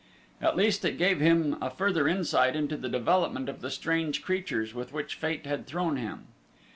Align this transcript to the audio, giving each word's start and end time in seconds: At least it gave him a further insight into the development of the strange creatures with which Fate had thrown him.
At 0.41 0.55
least 0.57 0.83
it 0.83 0.97
gave 0.97 1.19
him 1.19 1.57
a 1.61 1.69
further 1.69 2.07
insight 2.07 2.55
into 2.55 2.75
the 2.75 2.89
development 2.89 3.47
of 3.47 3.61
the 3.61 3.69
strange 3.69 4.23
creatures 4.23 4.73
with 4.73 4.91
which 4.93 5.13
Fate 5.13 5.45
had 5.45 5.67
thrown 5.67 5.95
him. 5.97 6.25